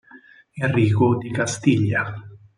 Enrico 0.55 1.15
di 1.17 1.29
Castiglia 1.29 2.11